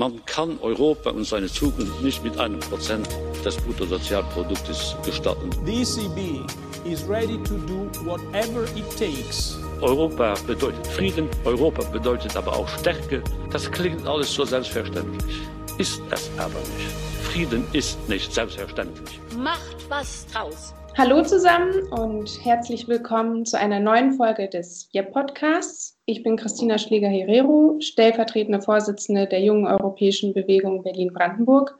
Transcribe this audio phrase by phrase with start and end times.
[0.00, 3.06] Man kann Europa und seine Zukunft nicht mit einem Prozent
[3.44, 5.50] des Bruttosozialproduktes gestatten.
[5.66, 6.40] The ECB
[6.90, 9.58] is ready to do whatever it takes.
[9.82, 13.22] Europa bedeutet Frieden, Europa bedeutet aber auch Stärke.
[13.52, 15.42] Das klingt alles so selbstverständlich.
[15.76, 16.92] Ist es aber nicht.
[17.22, 19.20] Frieden ist nicht selbstverständlich.
[19.36, 20.72] Macht was draus.
[20.96, 25.99] Hallo zusammen und herzlich willkommen zu einer neuen Folge des JEP Podcasts.
[26.10, 31.78] Ich bin Christina Schläger-Herrero, stellvertretende Vorsitzende der Jungen Europäischen Bewegung Berlin-Brandenburg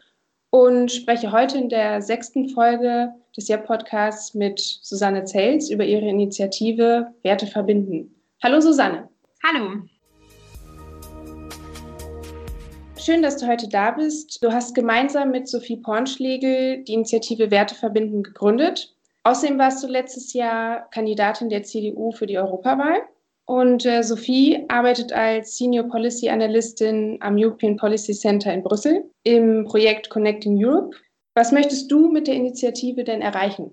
[0.51, 6.09] und spreche heute in der sechsten Folge des JEP Podcasts mit Susanne Zels über ihre
[6.09, 8.15] Initiative Werte verbinden.
[8.41, 9.09] Hallo Susanne.
[9.43, 9.83] Hallo.
[13.01, 14.45] Schön, dass du heute da bist.
[14.45, 18.95] Du hast gemeinsam mit Sophie Pornschlegel die Initiative Werte verbinden gegründet.
[19.25, 23.03] Außerdem warst du letztes Jahr Kandidatin der CDU für die Europawahl.
[23.47, 29.65] Und äh, Sophie arbeitet als Senior Policy Analystin am European Policy Center in Brüssel im
[29.65, 30.97] Projekt Connecting Europe.
[31.35, 33.73] Was möchtest du mit der Initiative denn erreichen?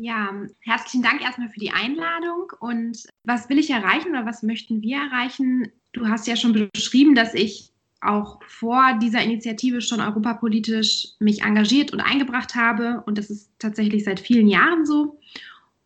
[0.00, 2.52] Ja, herzlichen Dank erstmal für die Einladung.
[2.58, 5.70] Und was will ich erreichen oder was möchten wir erreichen?
[5.92, 11.92] Du hast ja schon beschrieben, dass ich auch vor dieser Initiative schon europapolitisch mich engagiert
[11.92, 13.02] und eingebracht habe.
[13.06, 15.20] Und das ist tatsächlich seit vielen Jahren so.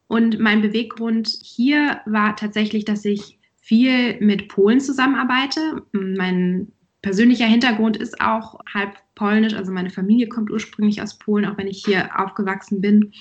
[0.08, 5.82] Und mein Beweggrund hier war tatsächlich, dass ich viel mit Polen zusammenarbeite.
[5.92, 6.68] Mein
[7.02, 11.66] persönlicher Hintergrund ist auch halb polnisch, also meine Familie kommt ursprünglich aus Polen, auch wenn
[11.66, 13.12] ich hier aufgewachsen bin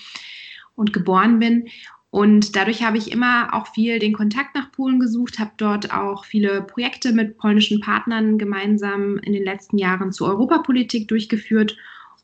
[0.76, 1.68] und geboren bin.
[2.10, 6.24] Und dadurch habe ich immer auch viel den Kontakt nach Polen gesucht, habe dort auch
[6.24, 11.76] viele Projekte mit polnischen Partnern gemeinsam in den letzten Jahren zur Europapolitik durchgeführt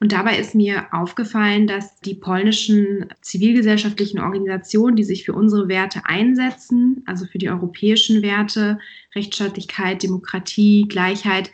[0.03, 6.03] und dabei ist mir aufgefallen, dass die polnischen zivilgesellschaftlichen Organisationen, die sich für unsere Werte
[6.05, 8.81] einsetzen, also für die europäischen Werte,
[9.15, 11.53] Rechtsstaatlichkeit, Demokratie, Gleichheit,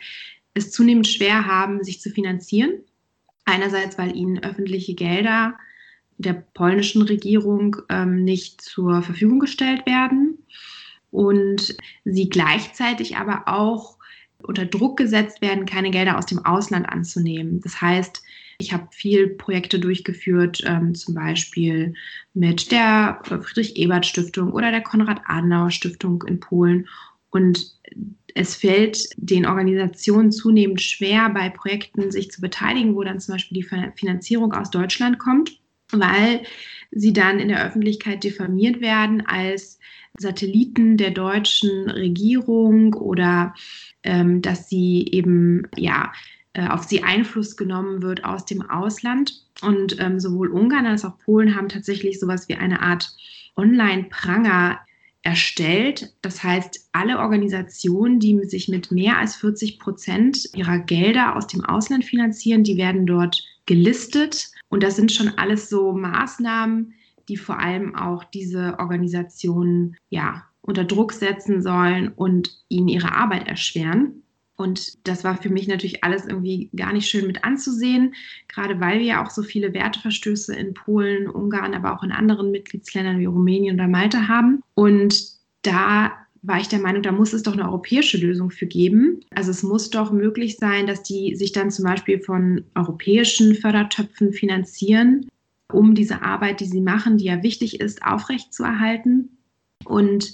[0.55, 2.71] es zunehmend schwer haben, sich zu finanzieren.
[3.45, 5.53] Einerseits, weil ihnen öffentliche Gelder
[6.17, 10.39] der polnischen Regierung ähm, nicht zur Verfügung gestellt werden
[11.11, 13.98] und sie gleichzeitig aber auch
[14.43, 17.61] unter Druck gesetzt werden, keine Gelder aus dem Ausland anzunehmen.
[17.61, 18.21] Das heißt,
[18.57, 21.93] ich habe viel Projekte durchgeführt, ähm, zum Beispiel
[22.33, 26.87] mit der Friedrich-Ebert-Stiftung oder der Konrad-Adenauer-Stiftung in Polen.
[27.29, 27.73] Und
[28.35, 33.61] es fällt den Organisationen zunehmend schwer, bei Projekten sich zu beteiligen, wo dann zum Beispiel
[33.61, 35.59] die Finanzierung aus Deutschland kommt,
[35.91, 36.41] weil
[36.91, 39.79] sie dann in der Öffentlichkeit diffamiert werden als
[40.17, 43.53] Satelliten der deutschen Regierung oder
[44.03, 46.11] dass sie eben ja
[46.53, 49.45] äh, auf sie Einfluss genommen wird aus dem Ausland.
[49.61, 53.11] Und ähm, sowohl Ungarn als auch Polen haben tatsächlich sowas wie eine Art
[53.55, 54.79] Online-Pranger
[55.21, 56.13] erstellt.
[56.21, 61.63] Das heißt, alle Organisationen, die sich mit mehr als 40 Prozent ihrer Gelder aus dem
[61.65, 64.47] Ausland finanzieren, die werden dort gelistet.
[64.69, 66.93] Und das sind schon alles so Maßnahmen,
[67.27, 73.47] die vor allem auch diese Organisationen ja unter Druck setzen sollen und ihnen ihre Arbeit
[73.47, 74.21] erschweren.
[74.55, 78.13] Und das war für mich natürlich alles irgendwie gar nicht schön mit anzusehen,
[78.47, 82.51] gerade weil wir ja auch so viele Werteverstöße in Polen, Ungarn, aber auch in anderen
[82.51, 84.61] Mitgliedsländern wie Rumänien oder Malta haben.
[84.75, 85.31] Und
[85.63, 86.11] da
[86.43, 89.21] war ich der Meinung, da muss es doch eine europäische Lösung für geben.
[89.31, 94.33] Also es muss doch möglich sein, dass die sich dann zum Beispiel von europäischen Fördertöpfen
[94.33, 95.29] finanzieren,
[95.71, 99.38] um diese Arbeit, die sie machen, die ja wichtig ist, aufrechtzuerhalten.
[99.85, 100.33] Und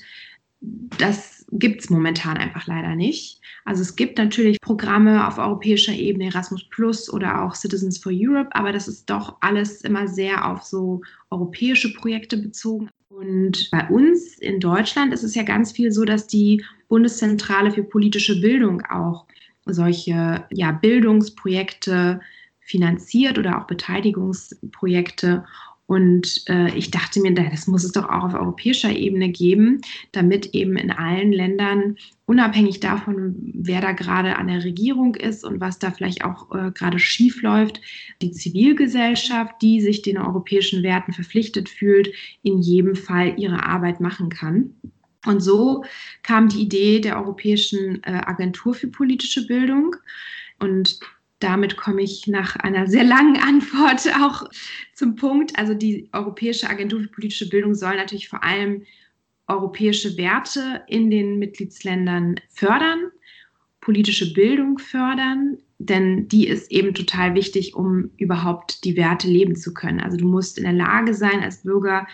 [0.98, 3.42] das gibt es momentan einfach leider nicht.
[3.66, 8.50] Also es gibt natürlich Programme auf europäischer Ebene, Erasmus Plus oder auch Citizens for Europe,
[8.54, 12.90] aber das ist doch alles immer sehr auf so europäische Projekte bezogen.
[13.10, 17.84] Und bei uns in Deutschland ist es ja ganz viel so, dass die Bundeszentrale für
[17.84, 19.26] politische Bildung auch
[19.66, 22.20] solche ja, Bildungsprojekte
[22.60, 25.46] finanziert oder auch Beteiligungsprojekte.
[25.88, 29.82] Und äh, ich dachte mir, das muss es doch auch auf europäischer Ebene geben,
[30.14, 35.62] damit eben in allen Ländern, unabhängig davon, wer da gerade an der Regierung ist und
[35.62, 37.82] was da vielleicht auch äh, gerade schief läuft,
[38.24, 42.12] die Zivilgesellschaft, die sich den europäischen Werten verpflichtet fühlt,
[42.42, 44.74] in jedem Fall ihre Arbeit machen kann.
[45.28, 45.84] Und so
[46.24, 49.96] kam die Idee der Europäischen äh, Agentur für politische Bildung.
[50.60, 51.00] Und
[51.40, 54.50] damit komme ich nach einer sehr langen Antwort auch
[54.94, 55.58] zum Punkt.
[55.58, 58.84] Also die Europäische Agentur für politische Bildung soll natürlich vor allem
[59.48, 63.12] europäische Werte in den Mitgliedsländern fördern,
[63.80, 69.74] politische Bildung fördern, denn die ist eben total wichtig, um überhaupt die Werte leben zu
[69.74, 70.00] können.
[70.00, 72.08] Also du musst in der Lage sein, als Bürger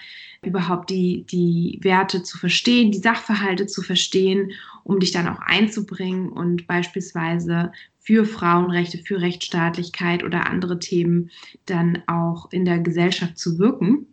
[0.43, 4.51] überhaupt die, die Werte zu verstehen, die Sachverhalte zu verstehen,
[4.83, 7.71] um dich dann auch einzubringen und beispielsweise
[8.01, 11.29] für Frauenrechte, für Rechtsstaatlichkeit oder andere Themen
[11.67, 14.07] dann auch in der Gesellschaft zu wirken.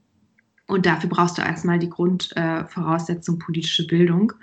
[0.67, 4.35] Und dafür brauchst du erstmal die Grundvoraussetzung äh, politische Bildung.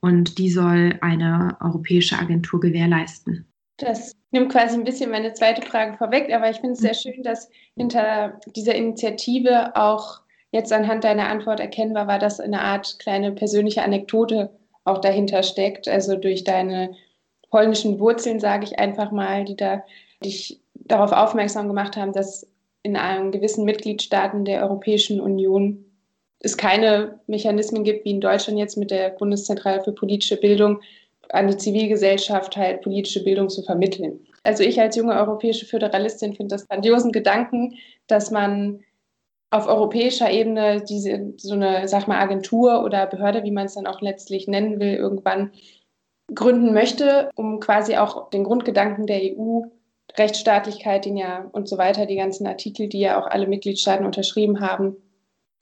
[0.00, 3.46] Und die soll eine europäische Agentur gewährleisten.
[3.76, 7.22] Das nimmt quasi ein bisschen meine zweite Frage vorweg, aber ich finde es sehr schön,
[7.22, 10.20] dass hinter dieser Initiative auch
[10.52, 14.50] jetzt anhand deiner Antwort erkennbar war, dass eine Art kleine persönliche Anekdote
[14.84, 15.86] auch dahinter steckt.
[15.86, 16.94] Also durch deine
[17.50, 19.84] polnischen Wurzeln, sage ich einfach mal, die da
[20.24, 22.46] dich darauf aufmerksam gemacht haben, dass
[22.82, 25.84] in einem gewissen Mitgliedstaaten der Europäischen Union
[26.40, 30.80] es keine Mechanismen gibt, wie in Deutschland jetzt mit der Bundeszentrale für politische Bildung,
[31.28, 34.26] an die Zivilgesellschaft halt politische Bildung zu vermitteln.
[34.42, 37.76] Also ich als junge europäische Föderalistin finde das grandiosen Gedanken,
[38.06, 38.80] dass man
[39.50, 43.86] auf europäischer Ebene diese so eine, sag mal, Agentur oder Behörde, wie man es dann
[43.86, 45.52] auch letztlich nennen will, irgendwann
[46.34, 49.62] gründen möchte, um quasi auch den Grundgedanken der EU,
[50.16, 54.60] Rechtsstaatlichkeit, den ja und so weiter, die ganzen Artikel, die ja auch alle Mitgliedstaaten unterschrieben
[54.60, 54.96] haben,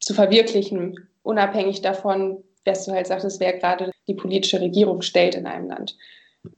[0.01, 5.47] zu verwirklichen, unabhängig davon, was du halt sagtest, wer gerade die politische Regierung stellt in
[5.47, 5.97] einem Land.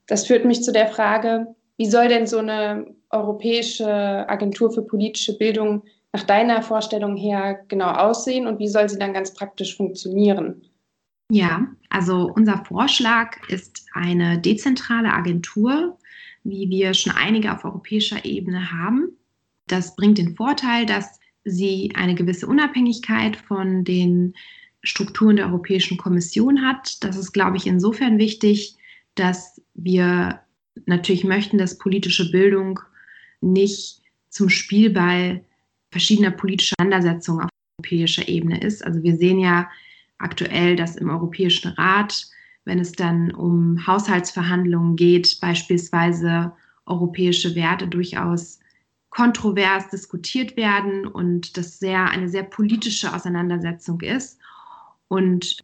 [0.07, 1.47] Das führt mich zu der Frage,
[1.77, 5.83] wie soll denn so eine europäische Agentur für politische Bildung
[6.13, 10.61] nach deiner Vorstellung her genau aussehen und wie soll sie dann ganz praktisch funktionieren?
[11.33, 15.97] Ja, also unser Vorschlag ist eine dezentrale Agentur,
[16.43, 19.13] wie wir schon einige auf europäischer Ebene haben.
[19.67, 24.33] Das bringt den Vorteil, dass sie eine gewisse Unabhängigkeit von den
[24.83, 27.01] Strukturen der Europäischen Kommission hat.
[27.01, 28.75] Das ist, glaube ich, insofern wichtig,
[29.15, 30.41] dass wir
[30.85, 32.81] natürlich möchten, dass politische Bildung
[33.39, 35.45] nicht zum Spielball
[35.91, 37.49] verschiedener politischer Auseinandersetzungen auf
[37.79, 38.85] europäischer Ebene ist.
[38.85, 39.69] Also wir sehen ja
[40.21, 42.27] aktuell, dass im Europäischen Rat,
[42.65, 46.53] wenn es dann um Haushaltsverhandlungen geht, beispielsweise
[46.85, 48.59] europäische Werte durchaus
[49.09, 54.39] kontrovers diskutiert werden und das sehr eine sehr politische Auseinandersetzung ist.
[55.07, 55.57] Und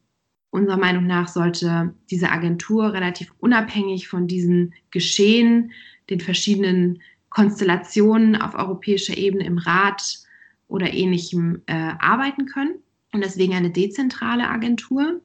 [0.49, 5.71] unserer Meinung nach sollte diese Agentur relativ unabhängig von diesen Geschehen,
[6.09, 10.19] den verschiedenen Konstellationen auf europäischer Ebene im Rat
[10.67, 12.75] oder ähnlichem äh, arbeiten können.
[13.17, 15.23] Und deswegen eine dezentrale Agentur.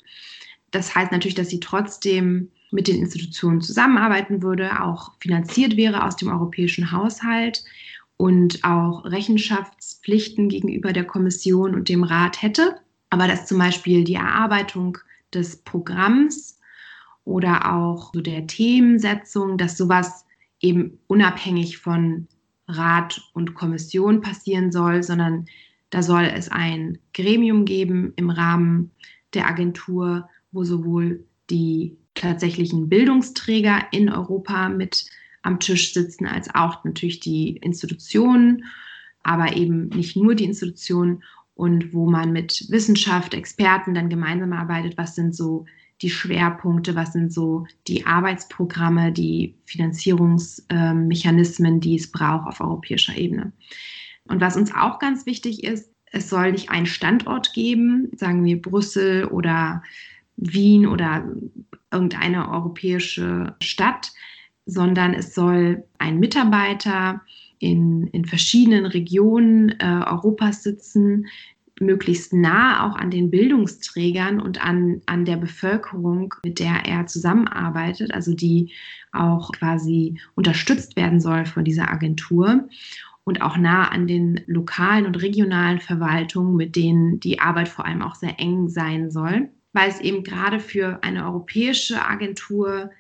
[0.71, 6.17] Das heißt natürlich, dass sie trotzdem mit den Institutionen zusammenarbeiten würde, auch finanziert wäre aus
[6.17, 7.63] dem europäischen Haushalt
[8.17, 12.77] und auch Rechenschaftspflichten gegenüber der Kommission und dem Rat hätte.
[13.11, 14.97] Aber dass zum Beispiel die Erarbeitung
[15.35, 16.59] des Programms
[17.25, 20.25] oder auch so der Themensetzung, dass sowas
[20.61, 22.27] eben unabhängig von
[22.69, 25.45] Rat und Kommission passieren soll, sondern
[25.93, 28.91] da soll es ein Gremium geben im Rahmen
[29.35, 35.05] der Agentur, wo sowohl die tatsächlichen Bildungsträger in Europa mit
[35.43, 38.65] am Tisch sitzen, als auch natürlich die Institutionen,
[39.23, 41.23] aber eben nicht nur die Institutionen
[41.55, 45.67] und wo man mit Wissenschaft, Experten dann gemeinsam arbeitet, was sind so
[46.01, 53.53] die Schwerpunkte, was sind so die Arbeitsprogramme, die Finanzierungsmechanismen, die es braucht auf europäischer Ebene.
[54.29, 58.61] Und was uns auch ganz wichtig ist, es soll nicht einen Standort geben, sagen wir
[58.61, 59.83] Brüssel oder
[60.37, 61.27] Wien oder
[61.91, 64.13] irgendeine europäische Stadt,
[64.67, 67.23] sondern es soll ein Mitarbeiter
[67.59, 71.27] in, in verschiedenen Regionen äh, Europas sitzen,
[71.81, 78.13] möglichst nah auch an den Bildungsträgern und an, an der Bevölkerung, mit der er zusammenarbeitet,
[78.13, 78.73] also die
[79.13, 82.69] auch quasi unterstützt werden soll von dieser Agentur
[83.25, 88.03] und auch nah an den lokalen und regionalen Verwaltungen, mit denen die Arbeit vor allem
[88.03, 92.91] auch sehr eng sein soll, weil es eben gerade für eine europäische Agentur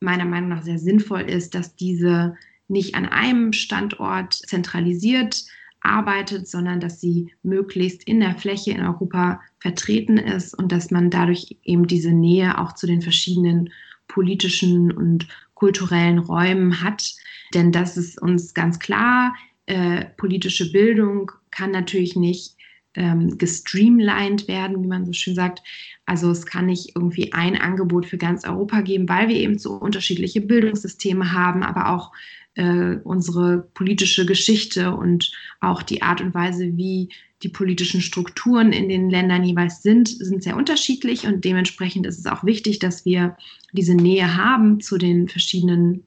[0.00, 2.36] meiner Meinung nach sehr sinnvoll ist, dass diese
[2.68, 5.44] nicht an einem Standort zentralisiert
[5.80, 11.10] arbeitet, sondern dass sie möglichst in der Fläche in Europa vertreten ist und dass man
[11.10, 13.70] dadurch eben diese Nähe auch zu den verschiedenen
[14.06, 17.14] politischen und kulturellen Räumen hat.
[17.54, 19.34] Denn das ist uns ganz klar,
[19.72, 22.56] äh, politische Bildung kann natürlich nicht
[22.94, 25.62] ähm, gestreamlined werden, wie man so schön sagt.
[26.04, 29.72] Also es kann nicht irgendwie ein Angebot für ganz Europa geben, weil wir eben so
[29.72, 32.12] unterschiedliche Bildungssysteme haben, aber auch
[32.54, 37.08] äh, unsere politische Geschichte und auch die Art und Weise, wie
[37.42, 42.26] die politischen Strukturen in den Ländern jeweils sind, sind sehr unterschiedlich und dementsprechend ist es
[42.26, 43.38] auch wichtig, dass wir
[43.72, 46.04] diese Nähe haben zu den verschiedenen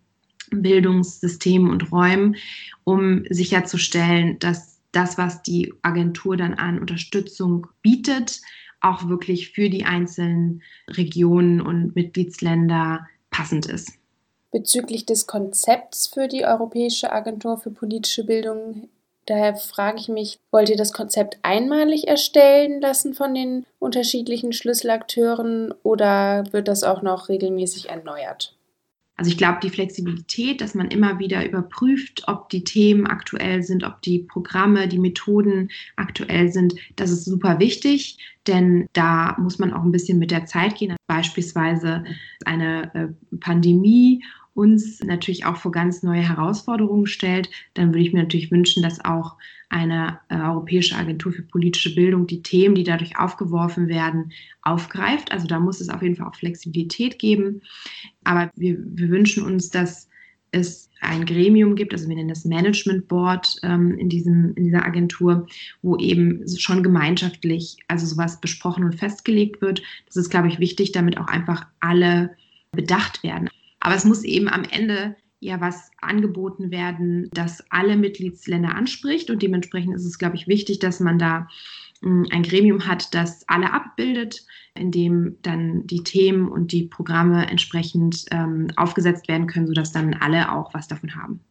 [0.51, 2.35] Bildungssystemen und Räumen,
[2.83, 8.41] um sicherzustellen, dass das, was die Agentur dann an Unterstützung bietet,
[8.81, 13.93] auch wirklich für die einzelnen Regionen und Mitgliedsländer passend ist.
[14.51, 18.87] bezüglich des Konzepts für die Europäische Agentur für politische Bildung.
[19.25, 25.73] Daher frage ich mich, wollt ihr das Konzept einmalig erstellen lassen von den unterschiedlichen Schlüsselakteuren
[25.83, 28.55] oder wird das auch noch regelmäßig erneuert?
[29.17, 33.85] Also ich glaube, die Flexibilität, dass man immer wieder überprüft, ob die Themen aktuell sind,
[33.85, 39.73] ob die Programme, die Methoden aktuell sind, das ist super wichtig, denn da muss man
[39.73, 40.95] auch ein bisschen mit der Zeit gehen.
[41.07, 42.03] Beispielsweise
[42.43, 44.21] eine äh, Pandemie
[44.55, 49.03] uns natürlich auch vor ganz neue Herausforderungen stellt, dann würde ich mir natürlich wünschen, dass
[49.03, 49.35] auch
[49.69, 54.31] eine äh, Europäische Agentur für politische Bildung die Themen, die dadurch aufgeworfen werden,
[54.61, 55.31] aufgreift.
[55.31, 57.61] Also da muss es auf jeden Fall auch Flexibilität geben.
[58.23, 60.07] Aber wir, wir wünschen uns, dass
[60.51, 64.85] es ein Gremium gibt, also wir nennen das Management Board ähm, in, diesem, in dieser
[64.85, 65.47] Agentur,
[65.81, 69.83] wo eben schon gemeinschaftlich also sowas besprochen und festgelegt wird.
[70.05, 72.37] Das ist, glaube ich, wichtig, damit auch einfach alle
[72.71, 73.49] bedacht werden.
[73.85, 79.29] Aber es muss eben am Ende ja was angeboten werden, das alle Mitgliedsländer anspricht.
[79.29, 81.47] Und dementsprechend ist es, glaube ich, wichtig, dass man da
[82.01, 87.47] hm, ein Gremium hat, das alle abbildet, in dem dann die Themen und die Programme
[87.47, 91.41] entsprechend ähm, aufgesetzt werden können, sodass dann alle auch was davon haben.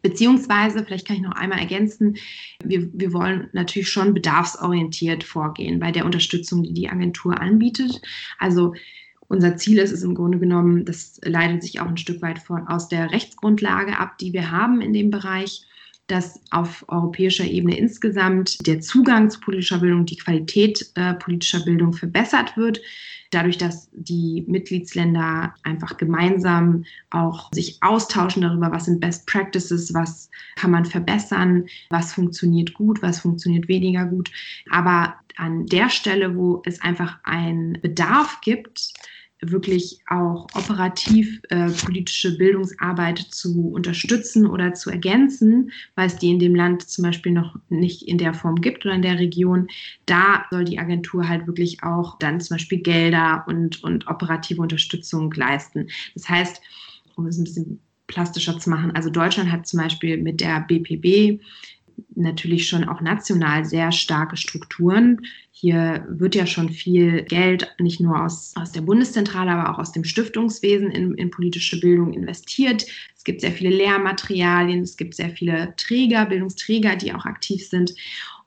[0.00, 2.16] Beziehungsweise, vielleicht kann ich noch einmal ergänzen,
[2.64, 8.00] wir, wir wollen natürlich schon bedarfsorientiert vorgehen bei der Unterstützung, die die Agentur anbietet.
[8.38, 8.72] Also
[9.28, 12.66] unser Ziel ist es im Grunde genommen, das leitet sich auch ein Stück weit von,
[12.68, 15.66] aus der Rechtsgrundlage ab, die wir haben in dem Bereich,
[16.06, 21.94] dass auf europäischer Ebene insgesamt der Zugang zu politischer Bildung, die Qualität äh, politischer Bildung
[21.94, 22.80] verbessert wird,
[23.34, 30.30] dadurch, dass die Mitgliedsländer einfach gemeinsam auch sich austauschen darüber, was sind Best Practices, was
[30.56, 34.30] kann man verbessern, was funktioniert gut, was funktioniert weniger gut.
[34.70, 38.92] Aber an der Stelle, wo es einfach einen Bedarf gibt,
[39.50, 46.38] wirklich auch operativ äh, politische Bildungsarbeit zu unterstützen oder zu ergänzen, weil es die in
[46.38, 49.68] dem Land zum Beispiel noch nicht in der Form gibt oder in der Region,
[50.06, 55.32] da soll die Agentur halt wirklich auch dann zum Beispiel Gelder und, und operative Unterstützung
[55.32, 55.88] leisten.
[56.14, 56.60] Das heißt,
[57.16, 61.40] um es ein bisschen plastischer zu machen, also Deutschland hat zum Beispiel mit der BPB
[62.14, 65.20] natürlich schon auch national sehr starke Strukturen.
[65.50, 69.92] Hier wird ja schon viel Geld nicht nur aus, aus der Bundeszentrale, aber auch aus
[69.92, 72.86] dem Stiftungswesen in, in politische Bildung investiert.
[73.16, 77.94] Es gibt sehr viele Lehrmaterialien, es gibt sehr viele Träger, Bildungsträger, die auch aktiv sind.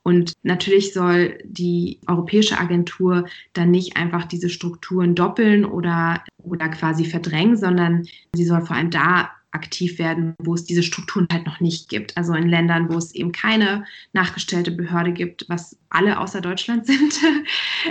[0.02, 7.04] Und natürlich soll die Europäische Agentur dann nicht einfach diese Strukturen doppeln oder, oder quasi
[7.04, 11.60] verdrängen, sondern sie soll vor allem da aktiv werden, wo es diese Strukturen halt noch
[11.60, 12.16] nicht gibt.
[12.16, 17.18] Also in Ländern, wo es eben keine nachgestellte Behörde gibt, was alle außer Deutschland sind,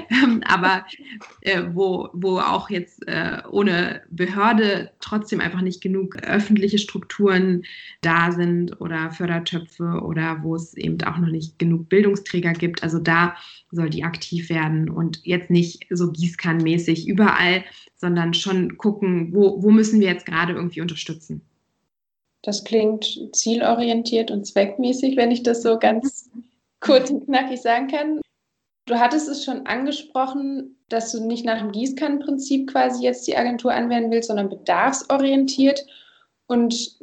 [0.09, 0.85] ähm, aber
[1.41, 7.63] äh, wo, wo auch jetzt äh, ohne Behörde trotzdem einfach nicht genug öffentliche Strukturen
[8.01, 12.83] da sind oder Fördertöpfe oder wo es eben auch noch nicht genug Bildungsträger gibt.
[12.83, 13.35] Also da
[13.71, 17.63] soll die aktiv werden und jetzt nicht so gießkannenmäßig überall,
[17.95, 21.41] sondern schon gucken, wo, wo müssen wir jetzt gerade irgendwie unterstützen.
[22.43, 26.29] Das klingt zielorientiert und zweckmäßig, wenn ich das so ganz
[26.79, 28.21] kurz und knackig sagen kann.
[28.85, 33.73] Du hattest es schon angesprochen, dass du nicht nach dem Gießkannenprinzip quasi jetzt die Agentur
[33.73, 35.85] anwenden willst, sondern bedarfsorientiert.
[36.47, 36.97] Und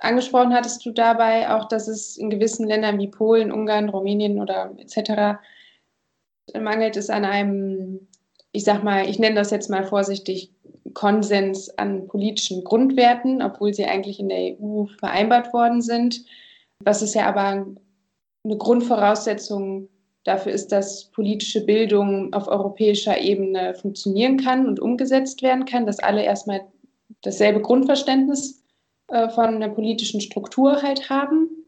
[0.00, 4.74] angesprochen hattest du dabei auch, dass es in gewissen Ländern wie Polen, Ungarn, Rumänien oder
[4.78, 5.38] etc.
[6.60, 8.08] mangelt es an einem
[8.56, 10.50] ich sag mal, ich nenne das jetzt mal vorsichtig,
[10.94, 16.24] Konsens an politischen Grundwerten, obwohl sie eigentlich in der EU vereinbart worden sind.
[16.82, 17.66] Was ist ja aber
[18.44, 19.90] eine Grundvoraussetzung
[20.24, 25.98] dafür ist, dass politische Bildung auf europäischer Ebene funktionieren kann und umgesetzt werden kann, dass
[25.98, 26.62] alle erstmal
[27.20, 28.64] dasselbe Grundverständnis
[29.08, 31.65] äh, von der politischen Struktur halt haben.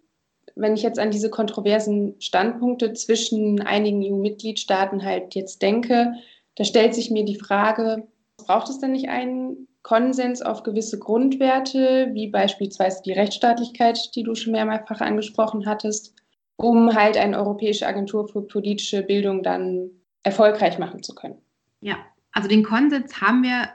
[0.59, 6.15] Wenn ich jetzt an diese kontroversen Standpunkte zwischen einigen EU-Mitgliedstaaten halt jetzt denke,
[6.57, 12.11] da stellt sich mir die Frage, braucht es denn nicht einen Konsens auf gewisse Grundwerte,
[12.13, 16.15] wie beispielsweise die Rechtsstaatlichkeit, die du schon mehrfach angesprochen hattest,
[16.57, 19.91] um halt eine europäische Agentur für politische Bildung dann
[20.25, 21.39] erfolgreich machen zu können?
[21.81, 21.97] Ja,
[22.33, 23.69] also den Konsens haben wir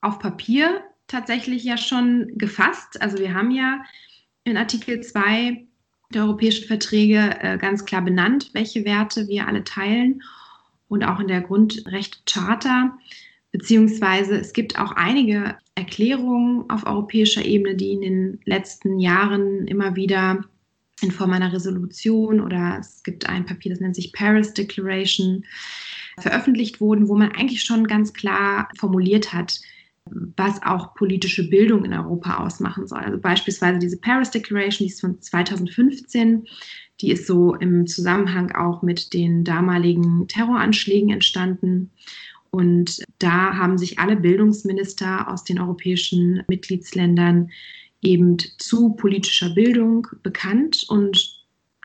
[0.00, 3.00] auf Papier tatsächlich ja schon gefasst.
[3.00, 3.82] Also wir haben ja
[4.44, 5.66] in Artikel 2
[6.14, 10.22] der europäischen Verträge äh, ganz klar benannt, welche Werte wir alle teilen
[10.88, 12.98] und auch in der Grundrechtcharta.
[13.50, 19.96] Beziehungsweise es gibt auch einige Erklärungen auf europäischer Ebene, die in den letzten Jahren immer
[19.96, 20.44] wieder
[21.02, 25.44] in Form einer Resolution oder es gibt ein Papier, das nennt sich Paris Declaration,
[26.18, 29.60] veröffentlicht wurden, wo man eigentlich schon ganz klar formuliert hat,
[30.36, 33.00] was auch politische Bildung in Europa ausmachen soll.
[33.00, 36.46] Also beispielsweise diese Paris Declaration, die ist von 2015,
[37.00, 41.90] die ist so im Zusammenhang auch mit den damaligen Terroranschlägen entstanden.
[42.50, 47.50] Und da haben sich alle Bildungsminister aus den europäischen Mitgliedsländern
[48.02, 51.42] eben zu politischer Bildung bekannt und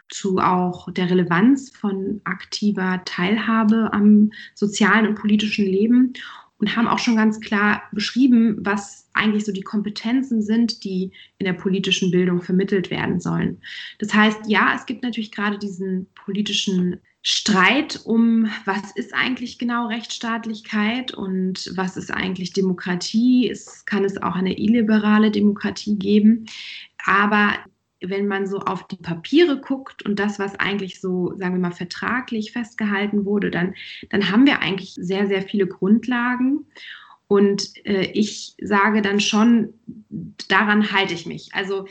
[0.09, 6.13] zu auch der Relevanz von aktiver Teilhabe am sozialen und politischen Leben
[6.59, 11.45] und haben auch schon ganz klar beschrieben, was eigentlich so die Kompetenzen sind, die in
[11.45, 13.61] der politischen Bildung vermittelt werden sollen.
[13.99, 19.87] Das heißt, ja, es gibt natürlich gerade diesen politischen Streit um, was ist eigentlich genau
[19.87, 23.49] Rechtsstaatlichkeit und was ist eigentlich Demokratie.
[23.49, 26.45] Es kann es auch eine illiberale Demokratie geben.
[27.05, 27.53] Aber
[28.01, 31.71] wenn man so auf die Papiere guckt und das, was eigentlich so, sagen wir mal,
[31.71, 33.75] vertraglich festgehalten wurde, dann,
[34.09, 36.65] dann haben wir eigentlich sehr, sehr viele Grundlagen.
[37.27, 39.73] Und äh, ich sage dann schon,
[40.47, 41.49] daran halte ich mich.
[41.53, 41.87] Also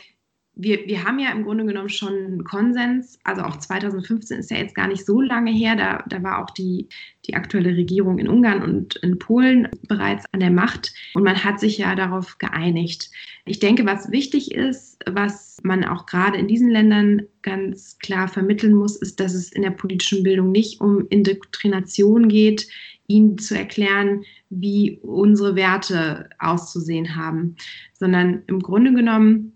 [0.58, 3.18] wir, wir haben ja im Grunde genommen schon einen Konsens.
[3.24, 5.76] Also auch 2015 ist ja jetzt gar nicht so lange her.
[5.76, 6.88] Da, da war auch die,
[7.26, 10.94] die aktuelle Regierung in Ungarn und in Polen bereits an der Macht.
[11.12, 13.10] Und man hat sich ja darauf geeinigt.
[13.44, 18.72] Ich denke, was wichtig ist, was man auch gerade in diesen Ländern ganz klar vermitteln
[18.72, 22.66] muss, ist, dass es in der politischen Bildung nicht um Indoktrination geht,
[23.08, 27.56] ihnen zu erklären, wie unsere Werte auszusehen haben,
[27.92, 29.55] sondern im Grunde genommen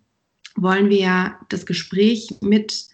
[0.56, 2.88] wollen wir ja das Gespräch mit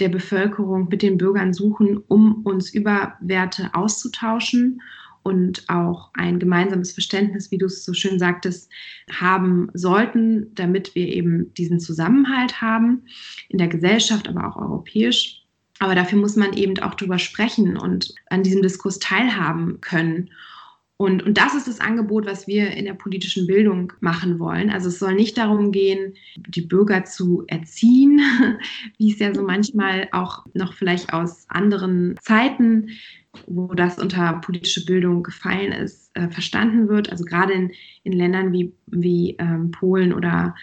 [0.00, 4.80] der Bevölkerung, mit den Bürgern suchen, um uns über Werte auszutauschen
[5.22, 8.70] und auch ein gemeinsames Verständnis, wie du es so schön sagtest,
[9.10, 13.04] haben sollten, damit wir eben diesen Zusammenhalt haben
[13.48, 15.42] in der Gesellschaft, aber auch europäisch.
[15.78, 20.30] Aber dafür muss man eben auch drüber sprechen und an diesem Diskurs teilhaben können.
[20.96, 24.70] Und, und das ist das Angebot, was wir in der politischen Bildung machen wollen.
[24.70, 28.20] Also es soll nicht darum gehen, die Bürger zu erziehen,
[28.98, 32.90] wie es ja so manchmal auch noch vielleicht aus anderen Zeiten,
[33.48, 37.10] wo das unter politische Bildung gefallen ist, äh, verstanden wird.
[37.10, 37.72] Also gerade in,
[38.04, 40.54] in Ländern wie, wie ähm, Polen oder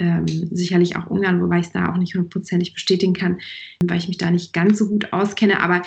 [0.00, 3.38] ähm, sicherlich auch Ungarn, wobei ich es da auch nicht hundertprozentig bestätigen kann,
[3.84, 5.60] weil ich mich da nicht ganz so gut auskenne.
[5.60, 5.82] Aber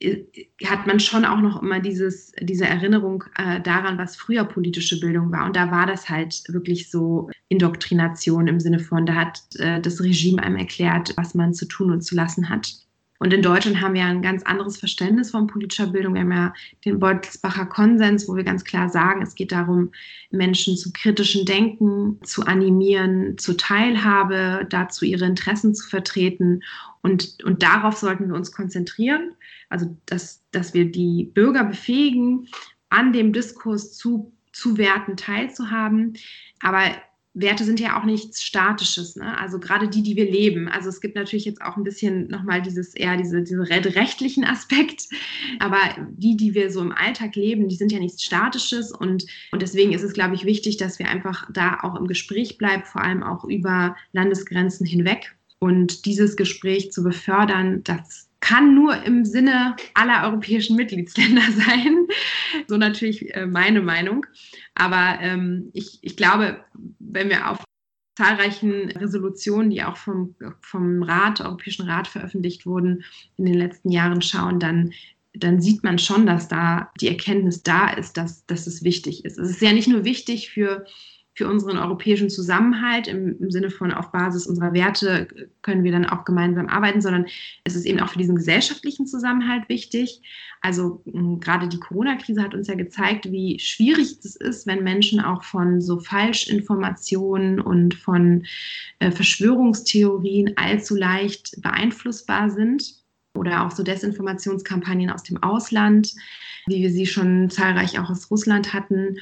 [0.00, 0.22] äh,
[0.64, 5.32] hat man schon auch noch immer dieses, diese Erinnerung äh, daran, was früher politische Bildung
[5.32, 5.44] war.
[5.44, 10.02] Und da war das halt wirklich so Indoktrination im Sinne von, da hat äh, das
[10.02, 12.87] Regime einem erklärt, was man zu tun und zu lassen hat.
[13.18, 16.14] Und in Deutschland haben wir ein ganz anderes Verständnis von politischer Bildung.
[16.14, 16.54] Wir haben ja
[16.84, 19.90] den Beutelsbacher Konsens, wo wir ganz klar sagen, es geht darum,
[20.30, 26.62] Menschen zu kritischen Denken zu animieren, zur Teilhabe, dazu ihre Interessen zu vertreten.
[27.02, 29.32] Und, und darauf sollten wir uns konzentrieren.
[29.68, 32.48] Also, dass, dass wir die Bürger befähigen,
[32.88, 36.14] an dem Diskurs zu, zu Werten teilzuhaben.
[36.60, 36.82] Aber
[37.34, 39.38] Werte sind ja auch nichts Statisches, ne?
[39.38, 40.68] also gerade die, die wir leben.
[40.68, 45.04] Also es gibt natürlich jetzt auch ein bisschen nochmal dieses eher diese, diesen rechtlichen Aspekt,
[45.60, 45.78] aber
[46.10, 49.92] die, die wir so im Alltag leben, die sind ja nichts Statisches und, und deswegen
[49.92, 53.22] ist es, glaube ich, wichtig, dass wir einfach da auch im Gespräch bleiben, vor allem
[53.22, 60.24] auch über Landesgrenzen hinweg und dieses Gespräch zu befördern, das kann nur im Sinne aller
[60.28, 62.06] europäischen Mitgliedsländer sein.
[62.68, 64.26] So natürlich äh, meine Meinung.
[64.78, 66.64] Aber ähm, ich, ich glaube,
[67.00, 67.58] wenn wir auf
[68.16, 73.04] zahlreichen Resolutionen, die auch vom, vom Rat, Europäischen Rat veröffentlicht wurden,
[73.36, 74.92] in den letzten Jahren schauen, dann,
[75.34, 79.38] dann sieht man schon, dass da die Erkenntnis da ist, dass, dass es wichtig ist.
[79.38, 80.84] Es ist ja nicht nur wichtig für
[81.38, 85.28] für unseren europäischen Zusammenhalt im, im, Sinne von auf Basis unserer Werte
[85.62, 87.26] können wir dann auch gemeinsam arbeiten, sondern
[87.62, 90.20] es ist eben auch für diesen gesellschaftlichen Zusammenhalt wichtig.
[90.62, 91.00] Also
[91.38, 95.80] gerade die Corona-Krise hat uns ja gezeigt, wie schwierig es ist, wenn Menschen auch von
[95.80, 98.44] so Falschinformationen und von
[98.98, 102.96] äh, Verschwörungstheorien allzu leicht beeinflussbar sind
[103.34, 106.12] oder auch so Desinformationskampagnen aus dem Ausland,
[106.66, 109.18] wie wir sie schon zahlreich auch aus Russland hatten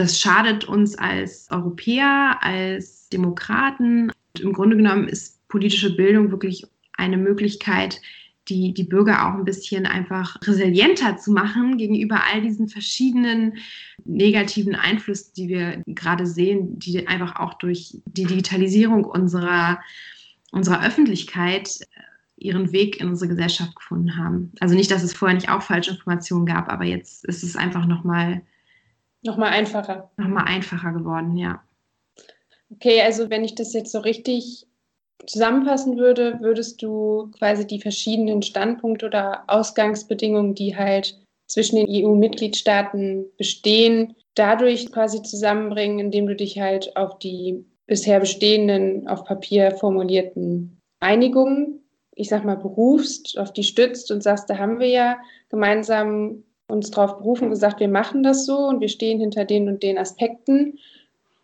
[0.00, 4.10] das schadet uns als Europäer, als Demokraten.
[4.34, 6.64] Und Im Grunde genommen ist politische Bildung wirklich
[6.96, 8.00] eine Möglichkeit,
[8.48, 13.58] die, die Bürger auch ein bisschen einfach resilienter zu machen gegenüber all diesen verschiedenen
[14.04, 19.80] negativen Einflüssen, die wir gerade sehen, die einfach auch durch die Digitalisierung unserer,
[20.50, 21.80] unserer Öffentlichkeit
[22.36, 24.52] ihren Weg in unsere Gesellschaft gefunden haben.
[24.60, 27.86] Also nicht, dass es vorher nicht auch falsche Informationen gab, aber jetzt ist es einfach
[27.86, 28.40] nochmal
[29.22, 30.10] Nochmal einfacher.
[30.16, 31.62] Nochmal einfacher geworden, ja.
[32.72, 34.66] Okay, also wenn ich das jetzt so richtig
[35.26, 43.26] zusammenfassen würde, würdest du quasi die verschiedenen Standpunkte oder Ausgangsbedingungen, die halt zwischen den EU-Mitgliedstaaten
[43.36, 50.80] bestehen, dadurch quasi zusammenbringen, indem du dich halt auf die bisher bestehenden, auf Papier formulierten
[51.00, 51.82] Einigungen,
[52.14, 56.90] ich sag mal, berufst, auf die stützt und sagst, da haben wir ja gemeinsam uns
[56.90, 60.78] darauf berufen, gesagt, wir machen das so und wir stehen hinter den und den Aspekten.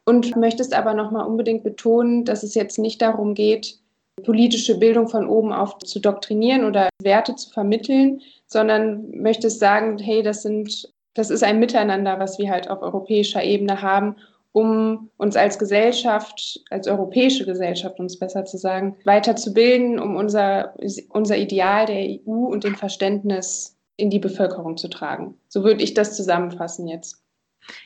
[0.05, 3.81] Und möchtest aber nochmal unbedingt betonen, dass es jetzt nicht darum geht,
[4.25, 10.23] politische Bildung von oben auf zu doktrinieren oder Werte zu vermitteln, sondern möchtest sagen, hey,
[10.23, 14.17] das sind, das ist ein Miteinander, was wir halt auf europäischer Ebene haben,
[14.53, 20.75] um uns als Gesellschaft, als europäische Gesellschaft, uns besser zu sagen, weiterzubilden, um unser,
[21.11, 25.35] unser Ideal der EU und dem Verständnis in die Bevölkerung zu tragen.
[25.49, 27.23] So würde ich das zusammenfassen jetzt.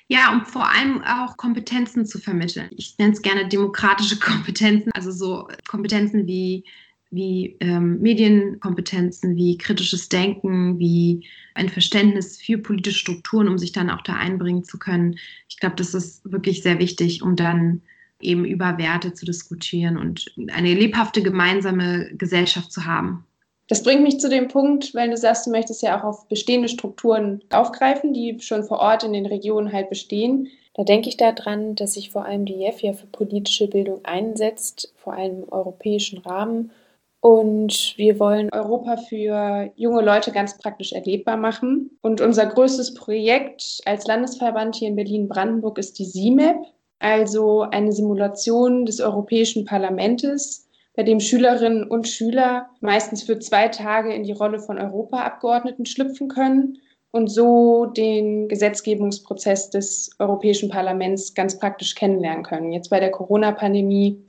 [0.09, 2.68] Ja, um vor allem auch Kompetenzen zu vermitteln.
[2.77, 6.64] Ich nenne es gerne demokratische Kompetenzen, also so Kompetenzen wie,
[7.11, 13.90] wie ähm, Medienkompetenzen, wie kritisches Denken, wie ein Verständnis für politische Strukturen, um sich dann
[13.90, 15.18] auch da einbringen zu können.
[15.49, 17.83] Ich glaube, das ist wirklich sehr wichtig, um dann
[18.20, 23.25] eben über Werte zu diskutieren und eine lebhafte gemeinsame Gesellschaft zu haben.
[23.70, 26.68] Das bringt mich zu dem Punkt, weil du sagst, du möchtest ja auch auf bestehende
[26.68, 30.48] Strukturen aufgreifen, die schon vor Ort in den Regionen halt bestehen.
[30.74, 34.92] Da denke ich daran, dass sich vor allem die JEF ja für politische Bildung einsetzt,
[34.96, 36.72] vor allem im europäischen Rahmen.
[37.20, 41.96] Und wir wollen Europa für junge Leute ganz praktisch erlebbar machen.
[42.02, 46.56] Und unser größtes Projekt als Landesverband hier in Berlin-Brandenburg ist die CIMAP,
[46.98, 54.12] also eine Simulation des Europäischen Parlaments bei dem Schülerinnen und Schüler meistens für zwei Tage
[54.12, 56.79] in die Rolle von Europaabgeordneten schlüpfen können
[57.12, 62.72] und so den Gesetzgebungsprozess des Europäischen Parlaments ganz praktisch kennenlernen können.
[62.72, 64.24] Jetzt bei der Corona-Pandemie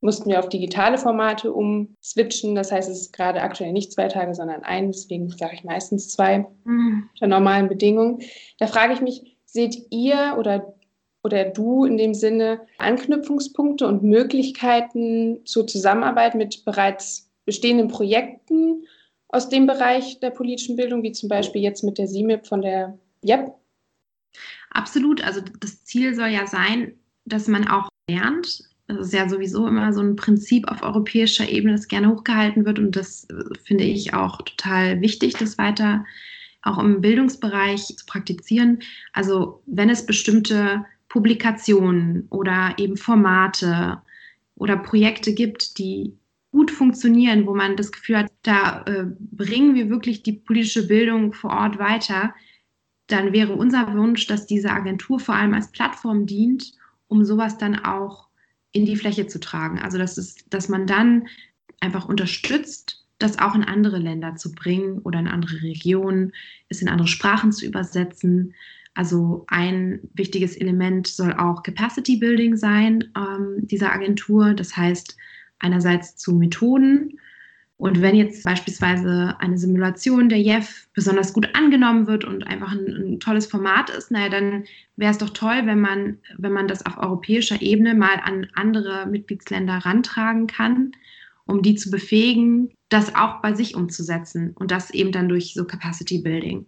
[0.00, 2.54] mussten wir auf digitale Formate umswitchen.
[2.54, 4.92] Das heißt, es ist gerade aktuell nicht zwei Tage, sondern ein.
[4.92, 7.08] Deswegen sage ich meistens zwei mhm.
[7.14, 8.20] unter normalen Bedingungen.
[8.58, 10.74] Da frage ich mich, seht ihr oder
[11.26, 18.86] oder du in dem Sinne Anknüpfungspunkte und Möglichkeiten zur Zusammenarbeit mit bereits bestehenden Projekten
[19.28, 22.96] aus dem Bereich der politischen Bildung, wie zum Beispiel jetzt mit der SIMIP von der
[23.22, 23.52] JEP?
[24.70, 25.22] Absolut.
[25.24, 28.62] Also das Ziel soll ja sein, dass man auch lernt.
[28.86, 32.78] Das ist ja sowieso immer so ein Prinzip auf europäischer Ebene, das gerne hochgehalten wird.
[32.78, 33.34] Und das äh,
[33.64, 36.04] finde ich auch total wichtig, das weiter
[36.62, 38.80] auch im Bildungsbereich zu praktizieren.
[39.12, 40.84] Also wenn es bestimmte
[41.16, 44.02] Publikationen oder eben Formate
[44.54, 46.12] oder Projekte gibt, die
[46.50, 51.32] gut funktionieren, wo man das Gefühl hat, da äh, bringen wir wirklich die politische Bildung
[51.32, 52.34] vor Ort weiter,
[53.06, 56.74] dann wäre unser Wunsch, dass diese Agentur vor allem als Plattform dient,
[57.08, 58.28] um sowas dann auch
[58.72, 59.78] in die Fläche zu tragen.
[59.78, 61.28] Also dass, es, dass man dann
[61.80, 66.32] einfach unterstützt, das auch in andere Länder zu bringen oder in andere Regionen,
[66.68, 68.52] es in andere Sprachen zu übersetzen,
[68.96, 74.54] also ein wichtiges Element soll auch Capacity Building sein ähm, dieser Agentur.
[74.54, 75.16] Das heißt
[75.58, 77.18] einerseits zu Methoden.
[77.78, 82.86] Und wenn jetzt beispielsweise eine Simulation der JEF besonders gut angenommen wird und einfach ein,
[82.86, 84.64] ein tolles Format ist, naja, dann
[84.96, 89.04] wäre es doch toll, wenn man, wenn man das auf europäischer Ebene mal an andere
[89.06, 90.92] Mitgliedsländer rantragen kann,
[91.44, 95.66] um die zu befähigen, das auch bei sich umzusetzen und das eben dann durch so
[95.66, 96.64] Capacity Building.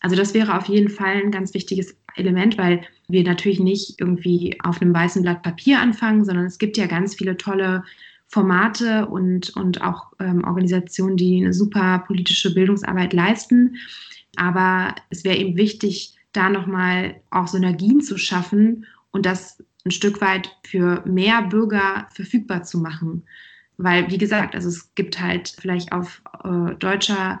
[0.00, 4.58] Also das wäre auf jeden Fall ein ganz wichtiges Element, weil wir natürlich nicht irgendwie
[4.62, 7.84] auf einem weißen Blatt Papier anfangen, sondern es gibt ja ganz viele tolle
[8.28, 13.76] Formate und, und auch ähm, Organisationen, die eine super politische Bildungsarbeit leisten.
[14.36, 20.20] Aber es wäre eben wichtig, da nochmal auch Synergien zu schaffen und das ein Stück
[20.20, 23.24] weit für mehr Bürger verfügbar zu machen.
[23.76, 27.40] Weil, wie gesagt, also es gibt halt vielleicht auf äh, deutscher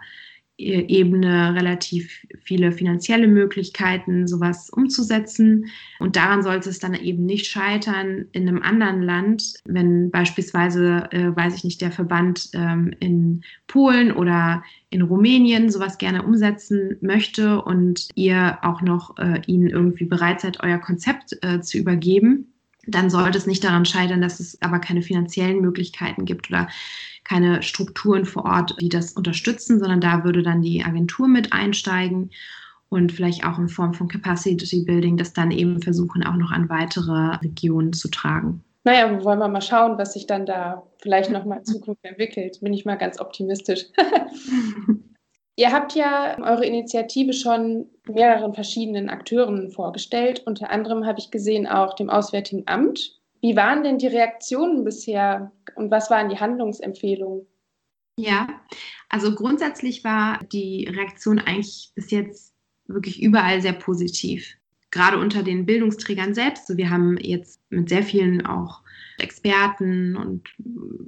[0.60, 5.66] Ebene relativ viele finanzielle Möglichkeiten, sowas umzusetzen.
[5.98, 11.34] Und daran sollte es dann eben nicht scheitern in einem anderen Land, wenn beispielsweise, äh,
[11.34, 17.62] weiß ich nicht, der Verband ähm, in Polen oder in Rumänien sowas gerne umsetzen möchte
[17.62, 22.52] und ihr auch noch äh, ihnen irgendwie bereit seid, euer Konzept äh, zu übergeben
[22.90, 26.68] dann sollte es nicht daran scheitern, dass es aber keine finanziellen Möglichkeiten gibt oder
[27.24, 32.30] keine Strukturen vor Ort, die das unterstützen, sondern da würde dann die Agentur mit einsteigen
[32.88, 36.68] und vielleicht auch in Form von Capacity Building das dann eben versuchen, auch noch an
[36.68, 38.64] weitere Regionen zu tragen.
[38.82, 42.58] Naja, wollen wir mal schauen, was sich dann da vielleicht nochmal in Zukunft entwickelt.
[42.60, 43.84] Bin ich mal ganz optimistisch.
[45.56, 50.42] Ihr habt ja eure Initiative schon mehreren verschiedenen Akteuren vorgestellt.
[50.46, 53.20] Unter anderem habe ich gesehen auch dem Auswärtigen Amt.
[53.42, 57.46] Wie waren denn die Reaktionen bisher und was waren die Handlungsempfehlungen?
[58.16, 58.48] Ja,
[59.08, 62.54] also grundsätzlich war die Reaktion eigentlich bis jetzt
[62.86, 64.56] wirklich überall sehr positiv.
[64.90, 66.66] gerade unter den Bildungsträgern selbst.
[66.66, 68.82] So, wir haben jetzt mit sehr vielen auch
[69.22, 70.48] Experten und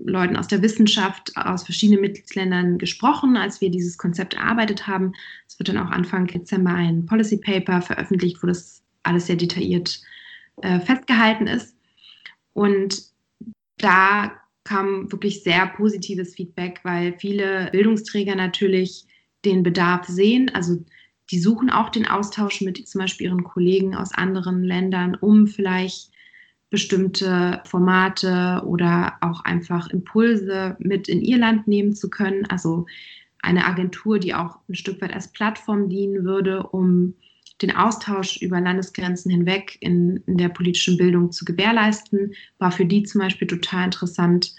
[0.04, 5.12] Leuten aus der Wissenschaft aus verschiedenen Mitgliedsländern gesprochen, als wir dieses Konzept erarbeitet haben.
[5.48, 10.00] Es wird dann auch Anfang Dezember ein Policy Paper veröffentlicht, wo das alles sehr detailliert
[10.62, 11.76] äh, festgehalten ist.
[12.52, 13.02] Und
[13.78, 14.32] da
[14.64, 19.06] kam wirklich sehr positives Feedback, weil viele Bildungsträger natürlich
[19.44, 20.50] den Bedarf sehen.
[20.54, 20.84] Also
[21.30, 26.10] die suchen auch den Austausch mit zum Beispiel ihren Kollegen aus anderen Ländern, um vielleicht
[26.72, 32.46] bestimmte Formate oder auch einfach Impulse mit in ihr Land nehmen zu können.
[32.46, 32.86] Also
[33.42, 37.12] eine Agentur, die auch ein Stück weit als Plattform dienen würde, um
[37.60, 43.02] den Austausch über Landesgrenzen hinweg in, in der politischen Bildung zu gewährleisten, war für die
[43.02, 44.54] zum Beispiel total interessant.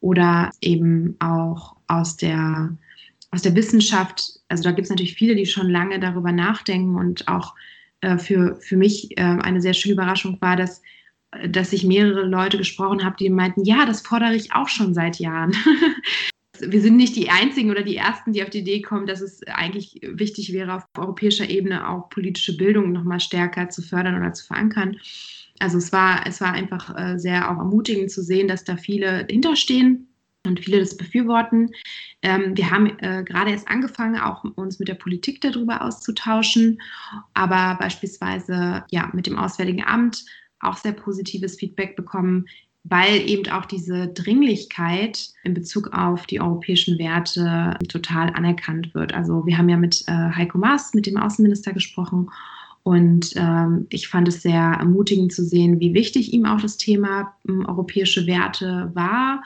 [0.00, 2.76] Oder eben auch aus der,
[3.30, 4.38] aus der Wissenschaft.
[4.48, 7.54] Also da gibt es natürlich viele, die schon lange darüber nachdenken und auch
[8.02, 10.82] äh, für, für mich äh, eine sehr schöne Überraschung war, dass
[11.48, 15.18] dass ich mehrere Leute gesprochen habe, die meinten, ja, das fordere ich auch schon seit
[15.18, 15.54] Jahren.
[16.60, 19.42] Wir sind nicht die Einzigen oder die Ersten, die auf die Idee kommen, dass es
[19.48, 24.46] eigentlich wichtig wäre, auf europäischer Ebene auch politische Bildung nochmal stärker zu fördern oder zu
[24.46, 24.96] verankern.
[25.58, 29.26] Also es war, es war einfach äh, sehr auch ermutigend zu sehen, dass da viele
[29.28, 30.08] hinterstehen
[30.46, 31.70] und viele das befürworten.
[32.22, 36.80] Ähm, wir haben äh, gerade erst angefangen, auch uns mit der Politik darüber auszutauschen,
[37.34, 40.24] aber beispielsweise ja mit dem Auswärtigen Amt
[40.60, 42.46] auch sehr positives Feedback bekommen,
[42.84, 49.14] weil eben auch diese Dringlichkeit in Bezug auf die europäischen Werte total anerkannt wird.
[49.14, 52.30] Also wir haben ja mit äh, Heiko Maas, mit dem Außenminister gesprochen
[52.84, 57.34] und ähm, ich fand es sehr ermutigend zu sehen, wie wichtig ihm auch das Thema
[57.48, 59.42] äh, europäische Werte war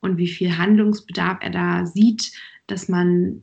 [0.00, 2.32] und wie viel Handlungsbedarf er da sieht,
[2.70, 3.42] dass man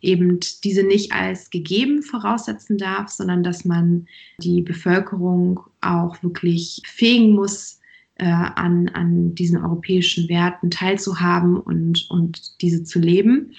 [0.00, 4.06] eben diese nicht als gegeben voraussetzen darf, sondern dass man
[4.38, 7.80] die Bevölkerung auch wirklich fähigen muss,
[8.18, 13.52] äh, an, an diesen europäischen Werten teilzuhaben und, und diese zu leben.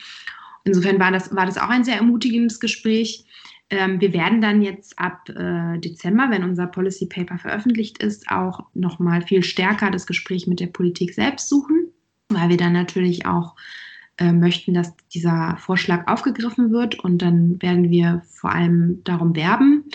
[0.64, 3.26] Insofern war das, war das auch ein sehr ermutigendes Gespräch.
[3.70, 8.62] Ähm, wir werden dann jetzt ab äh, Dezember, wenn unser Policy Paper veröffentlicht ist, auch
[8.74, 11.92] nochmal viel stärker das Gespräch mit der Politik selbst suchen,
[12.30, 13.56] weil wir dann natürlich auch
[14.18, 19.86] äh, möchten, dass dieser Vorschlag aufgegriffen wird und dann werden wir vor allem darum werben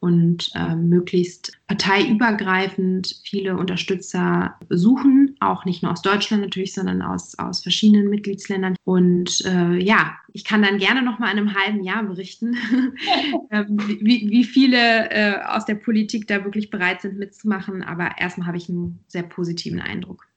[0.00, 7.36] und äh, möglichst parteiübergreifend viele Unterstützer suchen, auch nicht nur aus Deutschland natürlich, sondern aus,
[7.38, 8.76] aus verschiedenen Mitgliedsländern.
[8.84, 12.56] Und äh, ja, ich kann dann gerne noch mal in einem halben Jahr berichten,
[13.50, 17.82] ähm, wie, wie viele äh, aus der Politik da wirklich bereit sind mitzumachen.
[17.82, 20.27] Aber erstmal habe ich einen sehr positiven Eindruck.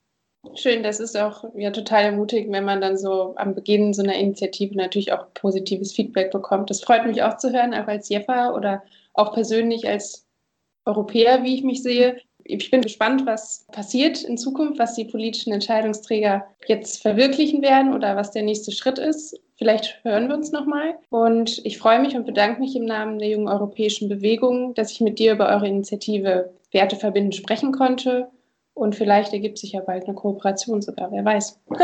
[0.56, 4.16] Schön, das ist auch ja total ermutigend, wenn man dann so am Beginn so einer
[4.16, 6.70] Initiative natürlich auch positives Feedback bekommt.
[6.70, 8.84] Das freut mich auch zu hören, auch als Jeffa oder
[9.14, 10.28] auch persönlich als
[10.86, 12.18] Europäer, wie ich mich sehe.
[12.44, 18.16] Ich bin gespannt, was passiert in Zukunft, was die politischen Entscheidungsträger jetzt verwirklichen werden oder
[18.16, 19.40] was der nächste Schritt ist.
[19.58, 20.96] Vielleicht hören wir uns nochmal.
[21.10, 25.02] Und ich freue mich und bedanke mich im Namen der jungen europäischen Bewegung, dass ich
[25.02, 28.28] mit dir über eure Initiative Werte verbinden sprechen konnte.
[28.74, 31.60] Und vielleicht ergibt sich ja bald eine Kooperation sogar, wer weiß.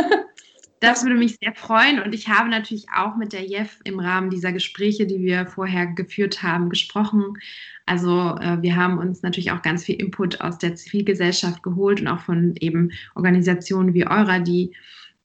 [0.80, 4.30] Das würde mich sehr freuen und ich habe natürlich auch mit der JEF im Rahmen
[4.30, 7.34] dieser Gespräche, die wir vorher geführt haben, gesprochen.
[7.88, 12.08] Also äh, wir haben uns natürlich auch ganz viel Input aus der Zivilgesellschaft geholt und
[12.08, 14.76] auch von eben Organisationen wie Eura, die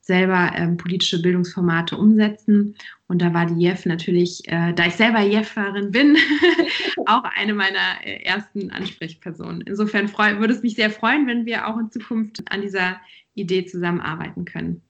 [0.02, 2.76] selber ähm, politische Bildungsformate umsetzen.
[3.06, 6.16] Und da war die JEF natürlich, äh, da ich selber JEFerin bin,
[7.06, 9.62] auch eine meiner äh, ersten Ansprechpersonen.
[9.62, 13.00] Insofern freu, würde es mich sehr freuen, wenn wir auch in Zukunft an dieser
[13.34, 14.82] Idee zusammenarbeiten können.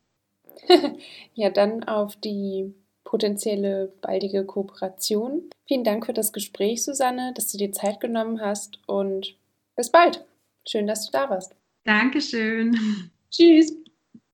[1.35, 2.73] ja, dann auf die
[3.05, 5.43] potenzielle baldige Kooperation.
[5.67, 9.37] Vielen Dank für das Gespräch, Susanne, dass du dir Zeit genommen hast und
[9.77, 10.25] bis bald.
[10.67, 11.55] Schön, dass du da warst.
[11.85, 13.11] Dankeschön.
[13.31, 13.82] Tschüss.